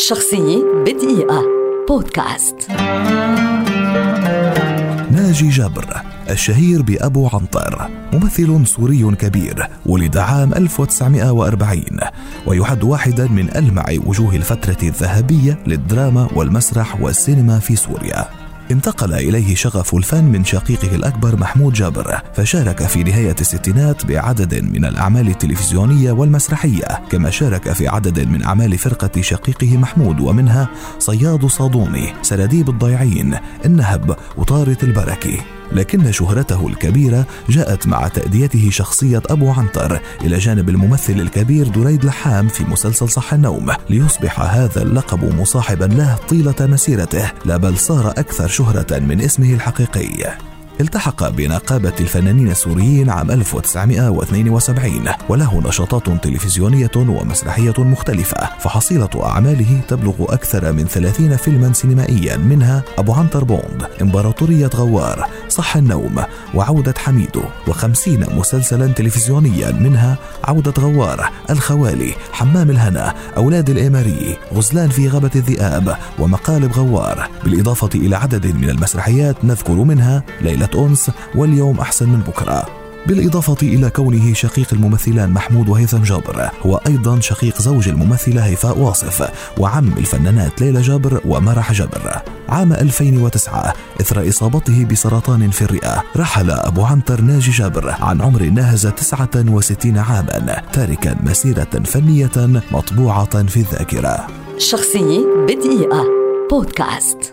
شخصية 0.00 0.64
بدقيقة. 0.86 1.42
بودكاست. 1.88 2.70
ناجي 5.10 5.48
جابر 5.48 6.02
الشهير 6.30 6.82
بأبو 6.82 7.28
عنتر 7.32 7.88
ممثل 8.12 8.66
سوري 8.66 9.16
كبير 9.16 9.66
ولد 9.86 10.16
عام 10.16 10.54
1940 10.54 11.82
ويعد 12.46 12.84
واحدا 12.84 13.28
من 13.28 13.56
ألمع 13.56 13.84
وجوه 14.06 14.34
الفترة 14.34 14.78
الذهبية 14.82 15.58
للدراما 15.66 16.28
والمسرح 16.34 17.00
والسينما 17.00 17.58
في 17.58 17.76
سوريا. 17.76 18.49
انتقل 18.70 19.12
إليه 19.12 19.54
شغف 19.54 19.94
الفن 19.94 20.24
من 20.24 20.44
شقيقه 20.44 20.94
الأكبر 20.94 21.36
محمود 21.36 21.72
جابر 21.72 22.20
فشارك 22.34 22.82
في 22.82 23.02
نهاية 23.02 23.36
الستينات 23.40 24.06
بعدد 24.06 24.54
من 24.64 24.84
الأعمال 24.84 25.28
التلفزيونية 25.28 26.12
والمسرحية 26.12 27.00
كما 27.10 27.30
شارك 27.30 27.72
في 27.72 27.88
عدد 27.88 28.28
من 28.28 28.42
أعمال 28.42 28.78
فرقة 28.78 29.20
شقيقه 29.20 29.76
محمود 29.76 30.20
ومنها 30.20 30.68
صياد 30.98 31.46
صادوني 31.46 32.12
سراديب 32.22 32.68
الضيعين 32.68 33.36
النهب 33.64 34.16
وطارة 34.36 34.78
البركي 34.82 35.40
لكن 35.72 36.12
شهرته 36.12 36.66
الكبيرة 36.66 37.26
جاءت 37.48 37.86
مع 37.86 38.08
تأديته 38.08 38.70
شخصية 38.70 39.22
أبو 39.30 39.50
عنتر 39.50 40.00
إلى 40.24 40.38
جانب 40.38 40.68
الممثل 40.68 41.20
الكبير 41.20 41.68
دريد 41.68 42.04
لحام 42.04 42.48
في 42.48 42.64
مسلسل 42.64 43.08
صح 43.08 43.32
النوم 43.32 43.70
ليصبح 43.90 44.40
هذا 44.40 44.82
اللقب 44.82 45.40
مصاحبا 45.40 45.84
له 45.84 46.16
طيلة 46.28 46.54
مسيرته 46.60 47.32
لا 47.44 47.56
بل 47.56 47.78
صار 47.78 48.10
أكثر 48.10 48.48
شهرة 48.48 48.98
من 48.98 49.20
اسمه 49.20 49.54
الحقيقي. 49.54 50.50
التحق 50.80 51.28
بنقابة 51.28 51.92
الفنانين 52.00 52.50
السوريين 52.50 53.10
عام 53.10 53.30
1972 53.30 55.08
وله 55.28 55.60
نشاطات 55.68 56.24
تلفزيونية 56.24 56.90
ومسرحية 56.96 57.74
مختلفة 57.78 58.50
فحصيلة 58.58 59.10
أعماله 59.24 59.80
تبلغ 59.88 60.34
أكثر 60.34 60.72
من 60.72 60.84
30 60.84 61.36
فيلما 61.36 61.72
سينمائيا 61.72 62.36
منها 62.36 62.82
أبو 62.98 63.12
عنتر 63.12 63.44
بوند 63.44 63.86
إمبراطورية 64.02 64.70
غوار 64.74 65.28
صح 65.50 65.76
النوم 65.76 66.22
وعودة 66.54 66.94
حميدو 66.98 67.42
وخمسين 67.68 68.26
مسلسلا 68.36 68.86
تلفزيونيا 68.86 69.72
منها 69.72 70.18
عودة 70.44 70.82
غوار 70.82 71.30
الخوالي 71.50 72.14
حمام 72.32 72.70
الهنا 72.70 73.14
أولاد 73.36 73.70
الإيماري 73.70 74.36
غزلان 74.54 74.88
في 74.88 75.08
غابة 75.08 75.30
الذئاب 75.36 75.96
ومقالب 76.18 76.72
غوار. 76.72 77.28
بالإضافة 77.44 77.90
إلى 77.94 78.16
عدد 78.16 78.46
من 78.46 78.70
المسرحيات 78.70 79.44
نذكر 79.44 79.74
منها 79.74 80.22
ليلة 80.40 80.70
أنس 80.74 81.10
واليوم 81.34 81.80
أحسن 81.80 82.08
من 82.08 82.20
بكرة. 82.20 82.79
بالإضافة 83.06 83.56
إلى 83.62 83.90
كونه 83.90 84.34
شقيق 84.34 84.68
الممثلان 84.72 85.30
محمود 85.30 85.68
وهيثم 85.68 86.02
جابر 86.02 86.50
هو 86.66 86.80
أيضا 86.86 87.20
شقيق 87.20 87.62
زوج 87.62 87.88
الممثلة 87.88 88.46
هيفاء 88.46 88.78
واصف 88.78 89.30
وعم 89.58 89.92
الفنانات 89.98 90.60
ليلى 90.60 90.80
جابر 90.80 91.20
ومرح 91.24 91.72
جابر. 91.72 92.22
عام 92.48 92.72
2009 92.72 93.74
إثر 94.00 94.28
إصابته 94.28 94.84
بسرطان 94.84 95.50
في 95.50 95.62
الرئة 95.62 96.02
رحل 96.16 96.50
أبو 96.50 96.82
عنتر 96.82 97.20
ناجي 97.20 97.50
جابر 97.50 97.96
عن 98.00 98.20
عمر 98.20 98.42
ناهز 98.42 98.86
69 98.86 99.98
عاما 99.98 100.62
تاركا 100.72 101.16
مسيرة 101.22 101.82
فنية 101.84 102.62
مطبوعة 102.72 103.46
في 103.46 103.56
الذاكرة. 103.56 104.26
شخصية 104.58 105.20
بدقيقة. 105.48 106.04
بودكاست. 106.50 107.29